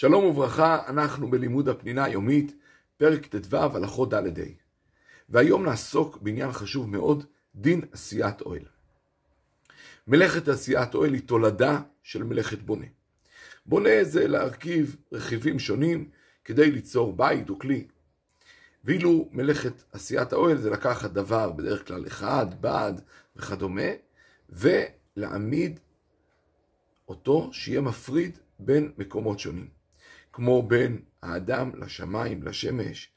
שלום 0.00 0.24
וברכה, 0.24 0.88
אנחנו 0.88 1.30
בלימוד 1.30 1.68
הפנינה 1.68 2.04
היומית, 2.04 2.54
פרק 2.96 3.26
ט"ו, 3.26 3.56
הלכות 3.56 4.14
ד' 4.14 4.38
ה'. 4.38 4.42
והיום 5.28 5.64
נעסוק 5.64 6.18
בעניין 6.22 6.52
חשוב 6.52 6.90
מאוד, 6.90 7.24
דין 7.54 7.80
עשיית 7.92 8.40
אוהל. 8.40 8.62
מלאכת 10.06 10.48
עשיית 10.48 10.94
אוהל 10.94 11.14
היא 11.14 11.22
תולדה 11.26 11.80
של 12.02 12.24
מלאכת 12.24 12.58
בונה. 12.58 12.86
בונה 13.66 14.04
זה 14.04 14.28
להרכיב 14.28 14.96
רכיבים 15.12 15.58
שונים 15.58 16.10
כדי 16.44 16.70
ליצור 16.70 17.12
בית 17.12 17.50
או 17.50 17.58
כלי. 17.58 17.86
ואילו 18.84 19.28
מלאכת 19.32 19.82
עשיית 19.92 20.32
האוהל 20.32 20.58
זה 20.58 20.70
לקחת 20.70 21.10
דבר 21.10 21.52
בדרך 21.52 21.86
כלל 21.86 22.06
אחד, 22.06 22.46
בד 22.60 22.92
וכדומה, 23.36 23.90
ולהעמיד 24.48 25.80
אותו 27.08 27.50
שיהיה 27.52 27.80
מפריד 27.80 28.38
בין 28.58 28.92
מקומות 28.98 29.38
שונים. 29.38 29.77
כמו 30.38 30.62
בין 30.62 31.02
האדם 31.22 31.70
לשמיים, 31.74 32.42
לשמש, 32.42 33.12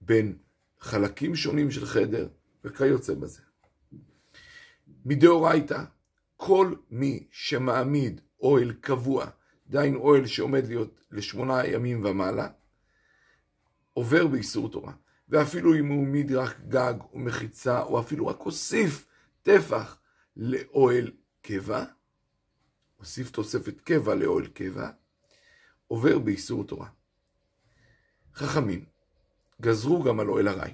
בין 0.00 0.36
חלקים 0.80 1.36
שונים 1.36 1.70
של 1.70 1.86
חדר, 1.86 2.28
וכיוצא 2.64 3.14
בזה. 3.14 3.42
מדאורייתא, 5.04 5.84
כל 6.36 6.74
מי 6.90 7.26
שמעמיד 7.30 8.20
אוהל 8.40 8.72
קבוע, 8.72 9.26
דהיינו 9.66 9.98
אוהל 9.98 10.26
שעומד 10.26 10.66
להיות 10.66 11.00
לשמונה 11.10 11.66
ימים 11.66 12.04
ומעלה, 12.04 12.48
עובר 13.92 14.26
באיסור 14.26 14.70
תורה. 14.70 14.92
ואפילו 15.28 15.74
אם 15.74 15.88
הוא 15.88 16.04
העמיד 16.04 16.32
רק 16.32 16.60
גג 16.68 16.94
או 17.12 17.18
מחיצה, 17.18 17.82
או 17.82 18.00
אפילו 18.00 18.26
רק 18.26 18.40
הוסיף 18.40 19.06
טפח 19.42 20.00
לאוהל 20.36 21.10
קבע, 21.42 21.84
הוסיף 22.96 23.30
תוספת 23.30 23.80
קבע 23.80 24.14
לאוהל 24.14 24.46
קבע, 24.46 24.90
עובר 25.88 26.18
באיסור 26.18 26.64
תורה. 26.64 26.88
חכמים 28.34 28.84
גזרו 29.60 30.02
גם 30.02 30.20
על 30.20 30.28
אוהל 30.28 30.48
ארעי, 30.48 30.72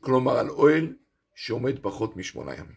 כלומר 0.00 0.36
על 0.36 0.50
אוהל 0.50 0.96
שעומד 1.34 1.78
פחות 1.82 2.16
משמונה 2.16 2.54
ימים. 2.54 2.76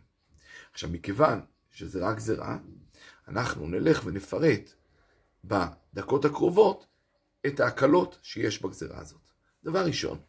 עכשיו, 0.72 0.90
מכיוון 0.90 1.42
שזה 1.72 2.08
רק 2.08 2.18
גזירה, 2.18 2.58
אנחנו 3.28 3.68
נלך 3.68 4.02
ונפרט 4.06 4.74
בדקות 5.44 6.26
הקרובות 6.26 6.88
את 7.48 7.60
ההקלות 7.60 8.20
שיש 8.22 8.62
בגזירה 8.62 9.00
הזאת. 9.00 9.22
דבר 9.64 9.86
ראשון, 9.86 10.20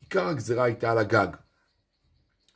עיקר 0.00 0.26
הגזירה 0.26 0.64
הייתה 0.64 0.92
על 0.92 0.98
הגג, 0.98 1.28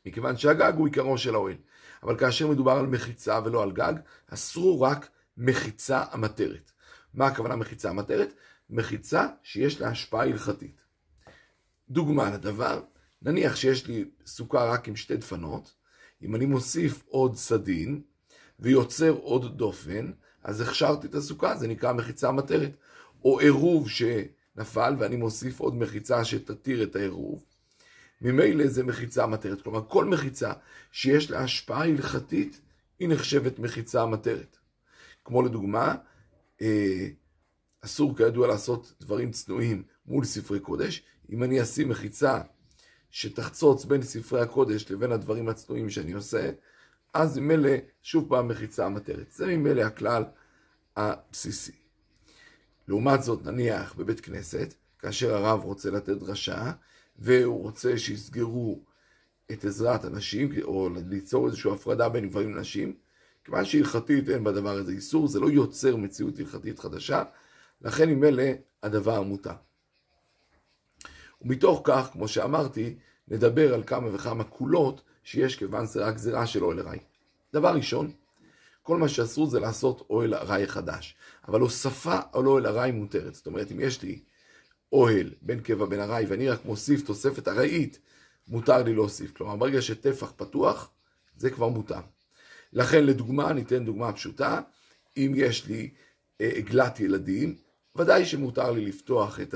מכיוון 0.06 0.36
שהגג 0.36 0.72
הוא 0.76 0.86
עיקרו 0.86 1.18
של 1.18 1.34
האוהל. 1.34 1.56
אבל 2.02 2.18
כאשר 2.18 2.46
מדובר 2.46 2.72
על 2.72 2.86
מחיצה 2.86 3.40
ולא 3.44 3.62
על 3.62 3.72
גג, 3.72 3.94
אסרו 4.26 4.80
רק 4.80 5.08
מחיצה 5.36 6.04
המטרת. 6.10 6.71
מה 7.14 7.26
הכוונה 7.26 7.56
מחיצה 7.56 7.92
מטרת? 7.92 8.34
מחיצה 8.70 9.26
שיש 9.42 9.80
לה 9.80 9.88
השפעה 9.88 10.22
הלכתית. 10.22 10.80
דוגמה 11.90 12.30
לדבר, 12.30 12.82
נניח 13.22 13.56
שיש 13.56 13.86
לי 13.86 14.04
סוכה 14.26 14.64
רק 14.64 14.88
עם 14.88 14.96
שתי 14.96 15.16
דפנות, 15.16 15.74
אם 16.22 16.34
אני 16.34 16.46
מוסיף 16.46 17.02
עוד 17.06 17.36
סדין 17.36 18.02
ויוצר 18.60 19.10
עוד 19.10 19.58
דופן, 19.58 20.12
אז 20.42 20.60
הכשרתי 20.60 21.06
את 21.06 21.14
הסוכה, 21.14 21.56
זה 21.56 21.68
נקרא 21.68 21.92
מחיצה 21.92 22.32
מטרת. 22.32 22.70
או 23.24 23.38
עירוב 23.38 23.88
שנפל 23.88 24.94
ואני 24.98 25.16
מוסיף 25.16 25.60
עוד 25.60 25.74
מחיצה 25.74 26.24
שתתיר 26.24 26.82
את 26.82 26.96
העירוב. 26.96 27.44
ממילא 28.20 28.66
זה 28.66 28.84
מחיצה 28.84 29.26
מטרת. 29.26 29.62
כלומר, 29.62 29.82
כל 29.88 30.04
מחיצה 30.04 30.52
שיש 30.92 31.30
לה 31.30 31.40
השפעה 31.40 31.84
הלכתית, 31.84 32.60
היא 32.98 33.08
נחשבת 33.08 33.58
מחיצה 33.58 34.06
מטרת. 34.06 34.56
כמו 35.24 35.42
לדוגמה, 35.42 35.94
אסור 37.80 38.16
כידוע 38.16 38.46
לעשות 38.46 38.92
דברים 39.00 39.30
צנועים 39.30 39.82
מול 40.06 40.24
ספרי 40.24 40.60
קודש. 40.60 41.02
אם 41.30 41.42
אני 41.42 41.62
אשים 41.62 41.88
מחיצה 41.88 42.40
שתחצוץ 43.10 43.84
בין 43.84 44.02
ספרי 44.02 44.40
הקודש 44.40 44.90
לבין 44.90 45.12
הדברים 45.12 45.48
הצנועים 45.48 45.90
שאני 45.90 46.12
עושה, 46.12 46.50
אז 47.14 47.38
ממילא 47.38 47.70
שוב 48.02 48.28
פעם 48.28 48.48
מחיצה 48.48 48.86
המטרת. 48.86 49.32
זה 49.32 49.46
ממילא 49.46 49.82
הכלל 49.82 50.24
הבסיסי. 50.96 51.72
לעומת 52.88 53.22
זאת, 53.22 53.44
נניח 53.46 53.94
בבית 53.94 54.20
כנסת, 54.20 54.74
כאשר 54.98 55.34
הרב 55.34 55.64
רוצה 55.64 55.90
לתת 55.90 56.16
דרשה, 56.16 56.72
והוא 57.18 57.62
רוצה 57.62 57.98
שיסגרו 57.98 58.80
את 59.52 59.64
עזרת 59.64 60.04
הנשים, 60.04 60.50
או 60.62 60.88
ליצור 61.08 61.46
איזושהי 61.46 61.72
הפרדה 61.72 62.08
בין 62.08 62.28
גברים 62.28 62.54
לנשים, 62.54 62.94
כיוון 63.44 63.64
שהלכתית 63.64 64.28
אין 64.28 64.44
בדבר 64.44 64.70
הזה 64.70 64.92
איסור, 64.92 65.28
זה 65.28 65.40
לא 65.40 65.50
יוצר 65.50 65.96
מציאות 65.96 66.38
הלכתית 66.38 66.78
חדשה, 66.78 67.22
לכן 67.80 68.08
עם 68.08 68.24
אלה 68.24 68.52
הדבר 68.82 69.22
מותר. 69.22 69.54
ומתוך 71.42 71.80
כך, 71.84 72.08
כמו 72.12 72.28
שאמרתי, 72.28 72.98
נדבר 73.28 73.74
על 73.74 73.82
כמה 73.82 74.14
וכמה 74.14 74.44
קולות 74.44 75.02
שיש 75.24 75.56
כיוון 75.56 75.86
זה 75.86 76.04
רק 76.04 76.14
גזירה 76.14 76.46
של 76.46 76.64
אוהל 76.64 76.80
ארעי. 76.80 76.98
דבר 77.52 77.74
ראשון, 77.74 78.12
כל 78.82 78.98
מה 78.98 79.08
שאסור 79.08 79.46
זה 79.46 79.60
לעשות 79.60 80.06
אוהל 80.10 80.34
ארעי 80.34 80.66
חדש, 80.66 81.16
אבל 81.48 81.60
הוספה 81.60 82.18
על 82.32 82.46
אוהל 82.46 82.66
ארעי 82.66 82.92
מותרת. 82.92 83.34
זאת 83.34 83.46
אומרת, 83.46 83.72
אם 83.72 83.80
יש 83.80 84.02
לי 84.02 84.22
אוהל 84.92 85.30
בין 85.42 85.60
קבע 85.60 85.86
בין 85.86 86.00
ארעי 86.00 86.26
ואני 86.26 86.48
רק 86.48 86.64
מוסיף 86.64 87.06
תוספת 87.06 87.48
ארעית, 87.48 87.98
מותר 88.48 88.82
לי 88.82 88.94
להוסיף. 88.94 89.32
כלומר, 89.36 89.56
ברגע 89.56 89.82
שטפח 89.82 90.32
פתוח, 90.36 90.90
זה 91.36 91.50
כבר 91.50 91.68
מותר. 91.68 92.00
לכן 92.72 93.04
לדוגמה, 93.04 93.52
ניתן 93.52 93.84
דוגמה 93.84 94.12
פשוטה, 94.12 94.60
אם 95.16 95.32
יש 95.36 95.66
לי 95.66 95.90
אה, 96.40 96.50
עגלת 96.56 97.00
ילדים, 97.00 97.56
ודאי 97.96 98.26
שמותר 98.26 98.70
לי 98.72 98.84
לפתוח 98.86 99.40
את 99.40 99.54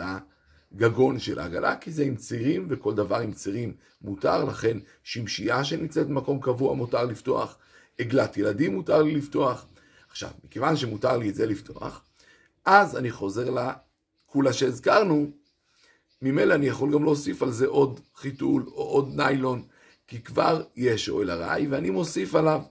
הגגון 0.72 1.18
של 1.18 1.38
העגלה, 1.38 1.76
כי 1.76 1.92
זה 1.92 2.02
עם 2.02 2.16
צירים, 2.16 2.66
וכל 2.70 2.94
דבר 2.94 3.16
עם 3.16 3.32
צירים 3.32 3.74
מותר, 4.02 4.44
לכן 4.44 4.78
שמשייה 5.02 5.64
שנמצאת 5.64 6.06
במקום 6.06 6.40
קבוע 6.40 6.74
מותר 6.74 7.04
לפתוח, 7.04 7.58
עגלת 7.98 8.36
ילדים 8.36 8.74
מותר 8.74 9.02
לי 9.02 9.14
לפתוח. 9.14 9.66
עכשיו, 10.10 10.30
מכיוון 10.44 10.76
שמותר 10.76 11.16
לי 11.16 11.28
את 11.28 11.34
זה 11.34 11.46
לפתוח, 11.46 12.04
אז 12.64 12.96
אני 12.96 13.10
חוזר 13.10 13.50
לכולה 13.50 14.52
שהזכרנו, 14.52 15.30
ממילא 16.22 16.54
אני 16.54 16.66
יכול 16.66 16.92
גם 16.92 17.04
להוסיף 17.04 17.42
על 17.42 17.50
זה 17.50 17.66
עוד 17.66 18.00
חיתול 18.14 18.64
או 18.66 18.82
עוד 18.82 19.12
ניילון, 19.14 19.62
כי 20.06 20.22
כבר 20.22 20.64
יש 20.76 21.08
אוהל 21.08 21.30
ארעי 21.30 21.66
ואני 21.66 21.90
מוסיף 21.90 22.34
עליו. 22.34 22.62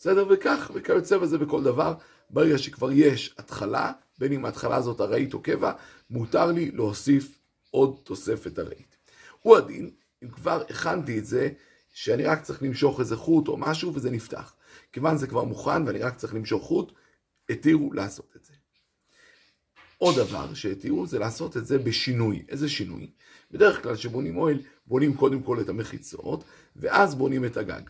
בסדר? 0.00 0.26
וכך, 0.30 0.70
וכיוצא 0.74 1.18
בזה 1.18 1.38
בכל 1.38 1.62
דבר, 1.62 1.94
ברגע 2.30 2.58
שכבר 2.58 2.92
יש 2.92 3.34
התחלה, 3.38 3.92
בין 4.18 4.32
אם 4.32 4.44
ההתחלה 4.44 4.76
הזאת 4.76 5.00
ארעית 5.00 5.34
או 5.34 5.42
קבע, 5.42 5.72
מותר 6.10 6.46
לי 6.46 6.70
להוסיף 6.70 7.38
עוד 7.70 8.00
תוספת 8.04 8.58
ארעית. 8.58 8.96
הוא 9.42 9.56
הדין, 9.56 9.90
אם 10.22 10.28
כבר 10.28 10.62
הכנתי 10.70 11.18
את 11.18 11.26
זה, 11.26 11.48
שאני 11.94 12.24
רק 12.24 12.42
צריך 12.42 12.62
למשוך 12.62 13.00
איזה 13.00 13.16
חוט 13.16 13.48
או 13.48 13.56
משהו 13.56 13.94
וזה 13.94 14.10
נפתח. 14.10 14.54
כיוון 14.92 15.16
זה 15.16 15.26
כבר 15.26 15.44
מוכן 15.44 15.86
ואני 15.86 15.98
רק 15.98 16.16
צריך 16.16 16.34
למשוך 16.34 16.64
חוט, 16.64 16.92
התירו 17.50 17.92
לעשות 17.92 18.32
את 18.36 18.44
זה. 18.44 18.52
עוד 19.98 20.16
דבר 20.16 20.54
שהתירו 20.54 21.06
זה 21.06 21.18
לעשות 21.18 21.56
את 21.56 21.66
זה 21.66 21.78
בשינוי. 21.78 22.44
איזה 22.48 22.68
שינוי? 22.68 23.10
בדרך 23.50 23.82
כלל 23.82 23.96
כשבונים 23.96 24.36
אוהל, 24.36 24.58
בונים 24.86 25.16
קודם 25.16 25.42
כל 25.42 25.60
את 25.60 25.68
המחיצות, 25.68 26.44
ואז 26.76 27.14
בונים 27.14 27.44
את 27.44 27.56
הגג. 27.56 27.82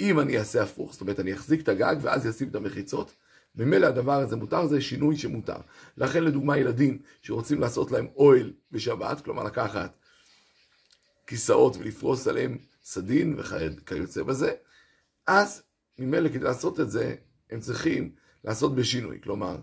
אם 0.00 0.20
אני 0.20 0.38
אעשה 0.38 0.62
הפוך, 0.62 0.92
זאת 0.92 1.00
אומרת 1.00 1.20
אני 1.20 1.34
אחזיק 1.34 1.60
את 1.60 1.68
הגג 1.68 1.96
ואז 2.00 2.28
אשים 2.28 2.48
את 2.48 2.54
המחיצות, 2.54 3.14
ממילא 3.54 3.86
הדבר 3.86 4.20
הזה 4.20 4.36
מותר, 4.36 4.66
זה 4.66 4.80
שינוי 4.80 5.16
שמותר. 5.16 5.56
לכן 5.96 6.24
לדוגמה 6.24 6.58
ילדים 6.58 6.98
שרוצים 7.22 7.60
לעשות 7.60 7.90
להם 7.90 8.06
אוהל 8.16 8.52
בשבת, 8.72 9.20
כלומר 9.20 9.44
לקחת 9.44 9.98
כיסאות 11.26 11.76
ולפרוס 11.76 12.28
עליהם 12.28 12.58
סדין 12.84 13.36
וכיוצא 13.38 14.22
בזה, 14.22 14.52
אז 15.26 15.62
ממילא 15.98 16.28
כדי 16.28 16.44
לעשות 16.44 16.80
את 16.80 16.90
זה 16.90 17.14
הם 17.50 17.60
צריכים 17.60 18.12
לעשות 18.44 18.74
בשינוי, 18.74 19.20
כלומר 19.22 19.56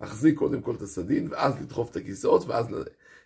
להחזיק 0.00 0.38
קודם 0.38 0.62
כל 0.62 0.74
את 0.74 0.82
הסדין 0.82 1.26
ואז 1.30 1.60
לדחוף 1.60 1.90
את 1.90 1.96
הכיסאות 1.96 2.44
ואז 2.46 2.66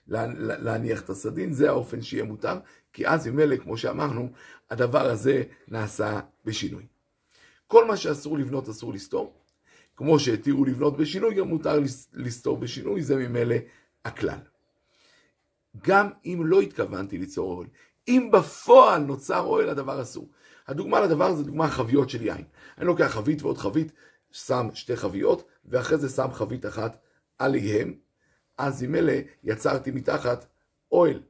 להניח 0.08 1.00
את 1.00 1.11
הסדין, 1.11 1.53
זה 1.53 1.69
האופן 1.69 2.03
שיהיה 2.03 2.25
מותר, 2.25 2.58
כי 2.93 3.08
אז 3.08 3.29
ממילא, 3.29 3.56
כמו 3.56 3.76
שאמרנו, 3.76 4.29
הדבר 4.70 5.06
הזה 5.06 5.43
נעשה 5.69 6.20
בשינוי. 6.44 6.87
כל 7.67 7.85
מה 7.85 7.97
שאסור 7.97 8.38
לבנות 8.38 8.69
אסור 8.69 8.93
לסתור, 8.93 9.35
כמו 9.97 10.19
שהתירו 10.19 10.64
לבנות 10.64 10.97
בשינוי, 10.97 11.35
גם 11.35 11.49
מותר 11.49 11.81
לסתור 12.14 12.56
בשינוי, 12.56 13.03
זה 13.03 13.17
ממילא 13.17 13.56
הכלל. 14.05 14.38
גם 15.87 16.11
אם 16.25 16.43
לא 16.44 16.61
התכוונתי 16.61 17.19
ליצור 17.19 17.52
אוהל, 17.52 17.67
אם 18.09 18.29
בפועל 18.32 19.02
נוצר 19.02 19.41
אוהל, 19.41 19.69
הדבר 19.69 20.02
אסור. 20.02 20.29
הדוגמה 20.67 21.00
לדבר 21.00 21.35
זה 21.35 21.44
דוגמה 21.44 21.69
חביות 21.69 22.11
של 22.11 22.23
יין. 22.23 22.44
אני 22.79 22.87
לוקח 22.87 23.06
חבית 23.06 23.43
ועוד 23.43 23.59
חבית, 23.59 23.93
שם 24.31 24.69
שתי 24.75 24.97
חביות, 24.97 25.44
ואחרי 25.64 25.99
זה 25.99 26.09
שם 26.09 26.29
חבית 26.32 26.67
אחת 26.67 26.97
עליהם, 27.38 27.94
אז 28.58 28.82
עם 28.82 28.94
אלה 28.94 29.20
יצרתי 29.44 29.91
מתחת 29.91 30.47
אוהל. 30.93 31.23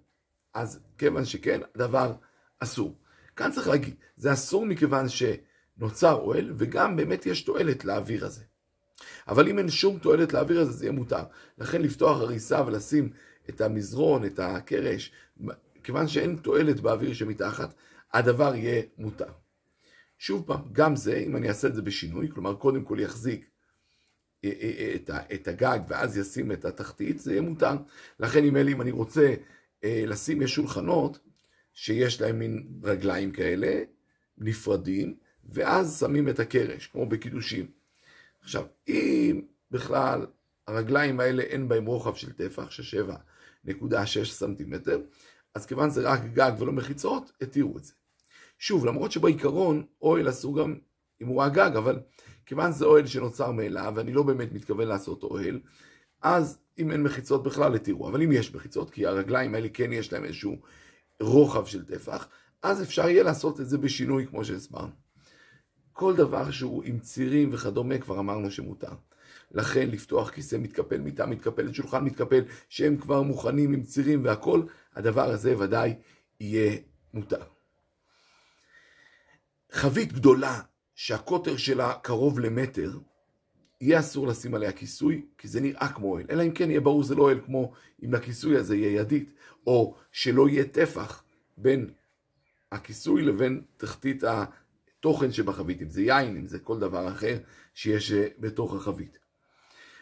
אז 0.55 0.81
כיוון 0.99 1.25
שכן, 1.25 1.61
הדבר 1.75 2.13
אסור. 2.59 2.97
כאן 3.37 3.53
צריך 3.53 3.69
להגיד, 3.69 3.95
זה 4.17 4.33
אסור 4.33 4.67
מכיוון 4.67 5.07
שנוצר 5.09 6.13
אוהל, 6.13 6.53
וגם 6.59 6.97
באמת 6.97 7.27
יש 7.27 7.43
תועלת 7.43 7.85
לאוויר 7.85 8.27
הזה. 8.27 8.43
אבל 9.29 9.49
אם 9.49 9.59
אין 9.59 9.71
שום 9.71 9.99
תועלת 9.99 10.33
להעביר 10.33 10.63
את 10.63 10.73
זה, 10.73 10.85
יהיה 10.85 10.93
מותר. 10.93 11.23
לכן 11.59 11.83
לפתוח 11.83 12.21
הריסה 12.21 12.63
ולשים 12.67 13.11
את 13.49 13.61
המזרון, 13.61 14.25
את 14.25 14.39
הקרש, 14.39 15.13
כיוון 15.83 16.09
שאין 16.09 16.37
תועלת 16.37 16.81
באוויר 16.81 17.15
שמתחת, 17.15 17.75
הדבר 18.13 18.55
יהיה 18.55 18.83
מותר. 18.99 19.31
שוב 20.19 20.47
פעם, 20.47 20.61
גם 20.73 20.97
זה, 20.97 21.17
אם 21.17 21.37
אני 21.37 21.49
אעשה 21.49 21.69
את 21.69 21.75
זה 21.75 21.83
בשינוי, 21.83 22.29
כלומר 22.31 22.55
קודם 22.55 22.85
כל 22.85 22.99
יחזיק 23.01 23.47
את 25.35 25.49
הגג 25.49 25.79
ואז 25.89 26.19
ישים 26.19 26.53
את 26.53 26.65
התחתית, 26.65 27.19
זה 27.19 27.33
יהיה 27.33 27.43
מותר. 27.43 27.75
לכן 28.21 28.45
אם 28.45 28.57
אלי, 28.57 28.73
אם 28.73 28.81
אני 28.81 28.91
רוצה 28.91 29.35
לשים, 29.83 30.43
יש 30.43 30.55
שולחנות 30.55 31.19
שיש 31.75 32.21
להם 32.21 32.39
מין 32.39 32.69
רגליים 32.83 33.33
כאלה, 33.33 33.83
נפרדים, 34.39 35.17
ואז 35.45 36.01
שמים 36.01 36.29
את 36.29 36.41
הקרש, 36.41 36.87
כמו 36.87 37.07
בקידושים. 37.09 37.67
עכשיו, 38.41 38.65
אם 38.89 39.43
בכלל 39.71 40.27
הרגליים 40.67 41.21
האלה 41.21 41.43
אין 41.43 41.69
בהם 41.69 41.87
רוחב 41.87 42.15
של 42.15 42.33
טפח, 42.33 42.71
של 42.71 43.07
7.6 43.67 44.25
סנטימטר, 44.25 45.01
אז 45.55 45.67
כיוון 45.67 45.91
זה 45.91 46.11
רק 46.11 46.21
גג 46.33 46.53
ולא 46.59 46.73
מחיצות, 46.73 47.33
התירו 47.41 47.79
את 47.79 47.85
זה. 47.85 47.93
שוב, 48.59 48.87
למרות 48.87 49.13
שבעיקרון 49.13 49.87
אוהל 50.03 50.29
אסור 50.29 50.59
גם 50.59 50.79
אם 51.23 51.27
הוא 51.27 51.43
הגג, 51.43 51.71
אבל 51.77 52.01
כיוון 52.47 52.73
זה 52.73 52.85
אוהל 52.85 53.07
שנוצר 53.07 53.51
מאליו, 53.51 53.93
ואני 53.97 54.13
לא 54.13 54.23
באמת 54.23 54.53
מתכוון 54.53 54.89
לעשות 54.89 55.23
אוהל, 55.23 55.61
אז 56.23 56.59
אם 56.79 56.91
אין 56.91 57.03
מחיצות 57.03 57.43
בכלל 57.43 57.75
התירו, 57.75 58.09
אבל 58.09 58.23
אם 58.23 58.33
יש 58.33 58.55
מחיצות, 58.55 58.91
כי 58.91 59.07
הרגליים 59.07 59.55
האלה 59.55 59.69
כן 59.69 59.93
יש 59.93 60.13
להם 60.13 60.25
איזשהו 60.25 60.57
רוחב 61.21 61.67
של 61.67 61.85
טפח, 61.85 62.29
אז 62.63 62.83
אפשר 62.83 63.09
יהיה 63.09 63.23
לעשות 63.23 63.61
את 63.61 63.69
זה 63.69 63.79
בשינוי 63.79 64.27
כמו 64.27 64.45
שהסברנו. 64.45 64.93
כל 65.93 66.17
דבר 66.17 66.51
שהוא 66.51 66.83
עם 66.85 66.99
צירים 66.99 67.51
וכדומה, 67.53 67.99
כבר 67.99 68.19
אמרנו 68.19 68.51
שמותר. 68.51 68.93
לכן 69.51 69.91
לפתוח 69.91 70.31
כיסא 70.31 70.57
מתקפל, 70.57 70.99
מיטה 70.99 71.27
מתקפלת, 71.27 71.75
שולחן 71.75 72.05
מתקפל, 72.05 72.45
שהם 72.69 72.97
כבר 72.97 73.23
מוכנים 73.23 73.73
עם 73.73 73.83
צירים 73.83 74.25
והכל, 74.25 74.63
הדבר 74.95 75.31
הזה 75.31 75.59
ודאי 75.59 75.95
יהיה 76.41 76.77
מותר. 77.15 77.43
חבית 79.73 80.13
גדולה 80.13 80.61
שהקוטר 80.97 81.57
שלה 81.57 81.95
קרוב 82.03 82.41
למטר, 82.41 82.99
יהיה 83.81 84.01
אסור 84.01 84.27
לשים 84.27 84.55
עליה 84.55 84.73
כיסוי, 84.73 85.27
כי 85.39 85.49
זה 85.49 85.61
נראה 85.61 85.89
כמו 85.93 86.13
אוהל. 86.13 86.27
אלא 86.31 86.43
אם 86.43 86.53
כן 86.53 86.71
יהיה 86.71 86.81
ברור 86.81 87.05
זה 87.05 87.15
לא 87.15 87.23
אוהל 87.23 87.41
כמו 87.47 87.73
אם 88.05 88.15
לכיסוי 88.15 88.57
הזה 88.57 88.77
יהיה 88.77 89.01
ידית, 89.01 89.33
או 89.67 89.95
שלא 90.13 90.49
יהיה 90.49 90.65
טפח 90.65 91.23
בין 91.57 91.91
הכיסוי 92.73 93.23
לבין 93.23 93.63
תחתית 93.77 94.25
התוכן 94.25 95.33
שבחבית, 95.33 95.83
אם 95.83 95.89
זה 95.89 96.03
יין, 96.03 96.37
אם 96.37 96.47
זה 96.47 96.59
כל 96.59 96.79
דבר 96.79 97.09
אחר 97.09 97.39
שיש 97.75 98.13
אה, 98.13 98.29
בתוך 98.39 98.75
החבית. 98.75 99.19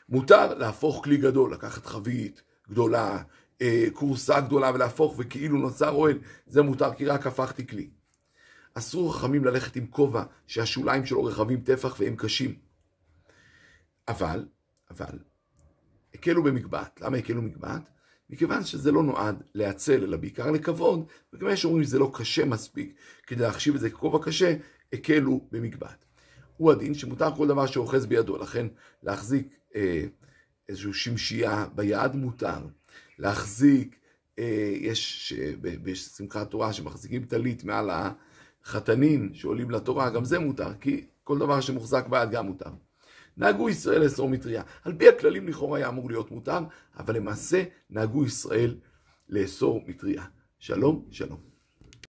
מותר 0.08 0.54
להפוך 0.54 1.04
כלי 1.04 1.16
גדול, 1.16 1.52
לקחת 1.52 1.86
חבית 1.86 2.42
גדולה, 2.70 3.22
אה, 3.62 3.86
כורסה 3.92 4.40
גדולה 4.40 4.70
ולהפוך 4.74 5.14
וכאילו 5.18 5.58
נוצר 5.58 5.90
אוהל, 5.90 6.18
זה 6.46 6.62
מותר 6.62 6.94
כי 6.94 7.06
רק 7.06 7.26
הפכתי 7.26 7.66
כלי. 7.66 7.90
אסור 8.74 9.14
חכמים 9.14 9.44
ללכת 9.44 9.76
עם 9.76 9.86
כובע 9.86 10.22
שהשוליים 10.46 11.06
שלו 11.06 11.24
רחבים 11.24 11.60
טפח 11.60 11.96
והם 11.98 12.16
קשים. 12.16 12.54
אבל, 14.08 14.44
אבל, 14.90 15.18
הקלו 16.14 16.42
במקבעת. 16.42 17.00
למה 17.00 17.16
הקלו 17.16 17.42
במקבעת? 17.42 17.90
מכיוון 18.30 18.64
שזה 18.64 18.92
לא 18.92 19.02
נועד 19.02 19.42
להצל, 19.54 20.04
אלא 20.04 20.16
בעיקר 20.16 20.50
לכבוד, 20.50 21.06
וכיוון 21.32 21.56
שאומרים 21.56 21.84
שזה 21.84 21.98
לא 21.98 22.10
קשה 22.14 22.44
מספיק 22.44 22.94
כדי 23.26 23.42
להחשיב 23.42 23.74
את 23.74 23.80
זה 23.80 23.90
ככובע 23.90 24.24
קשה, 24.24 24.56
הקלו 24.92 25.48
במקבעת. 25.52 26.04
הוא 26.56 26.72
הדין 26.72 26.94
שמותר 26.94 27.34
כל 27.36 27.48
דבר 27.48 27.66
שאוחז 27.66 28.06
בידו, 28.06 28.38
לכן 28.38 28.66
להחזיק 29.02 29.56
אה, 29.76 30.04
איזושהי 30.68 30.92
שמשייה 30.92 31.66
ביד 31.74 32.14
מותר, 32.14 32.66
להחזיק, 33.18 33.96
אה, 34.38 34.72
יש 34.74 35.32
בשמחת 35.60 36.50
תורה 36.50 36.72
שמחזיקים 36.72 37.24
טלית 37.24 37.64
מעל 37.64 37.90
החתנים 38.64 39.34
שעולים 39.34 39.70
לתורה, 39.70 40.10
גם 40.10 40.24
זה 40.24 40.38
מותר, 40.38 40.74
כי 40.80 41.06
כל 41.24 41.38
דבר 41.38 41.60
שמוחזק 41.60 42.06
ביד 42.06 42.30
גם 42.30 42.46
מותר. 42.46 42.70
נהגו 43.36 43.68
ישראל 43.68 44.02
לאסור 44.02 44.28
מטריה. 44.28 44.62
על 44.84 44.92
פי 44.98 45.08
הכללים 45.08 45.48
לכאורה 45.48 45.78
היה 45.78 45.88
אמור 45.88 46.10
להיות 46.10 46.30
מותר, 46.30 46.58
אבל 46.98 47.16
למעשה 47.16 47.64
נהגו 47.90 48.24
ישראל 48.24 48.76
לאסור 49.28 49.80
מטריה. 49.86 50.24
שלום, 50.58 51.04
שלום. 51.10 51.53